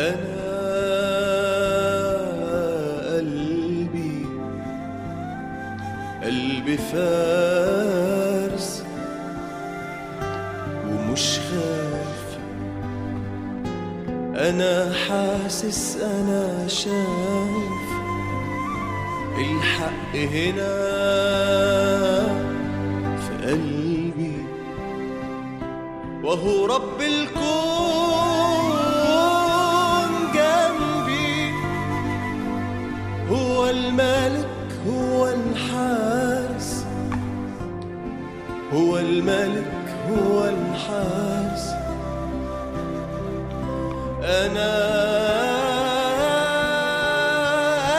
أنا 0.00 0.16
قلبي 3.16 4.26
قلبي 6.24 6.76
فارس 6.76 8.84
ومش 10.88 11.38
خايف. 11.38 12.26
أنا 14.36 14.92
حاسس 14.92 15.96
أنا 15.96 16.68
شايف 16.68 17.88
الحق 19.38 20.16
هنا 20.16 20.76
في 23.16 23.46
قلبي. 23.46 24.36
وهو 26.22 26.66
رب 26.66 27.00
الكون. 27.00 28.09
هو 33.30 33.68
الملك 33.68 34.48
هو 34.86 35.28
الحارس. 35.28 36.84
هو 38.72 38.98
الملك 38.98 39.96
هو 40.10 40.44
الحارس. 40.44 41.70
أنا 44.22 44.90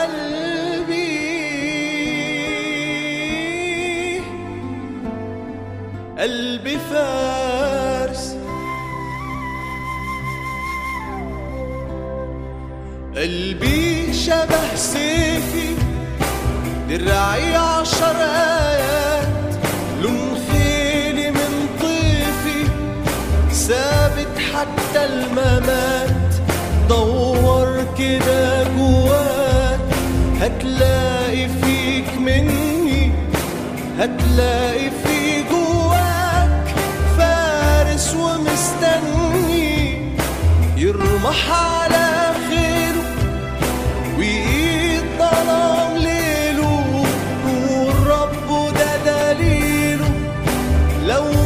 قلبي 0.02 0.92
قلبي 6.18 6.78
قلبي 13.16 14.12
شبه 14.12 14.74
سيفي 14.76 15.74
درعي 16.88 17.56
عشر 17.56 18.16
آيات 18.20 19.54
لون 20.02 20.36
خيلي 20.52 21.30
من 21.30 21.68
طيفي 21.80 22.64
ثابت 23.52 24.38
حتى 24.54 25.04
الممات 25.04 26.34
دور 26.88 27.84
كده 27.98 28.64
جواك 28.76 29.80
هتلاقي 30.40 31.48
فيك 31.48 32.18
مني 32.18 33.12
هتلاقي 33.98 34.90
في 35.04 35.42
جواك 35.50 36.74
فارس 37.18 38.14
ومستني 38.14 39.72
يرمح 40.76 41.52
لو 51.06 51.41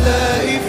هتلاقي 0.00 0.60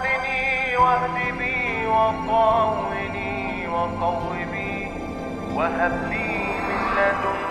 واهدني 0.00 0.76
واهد 0.76 1.38
بي 1.38 1.86
وقاوني 1.86 3.66
وهب 5.54 5.92
لي 6.10 6.60
من 6.60 6.80
لدنك 6.96 7.49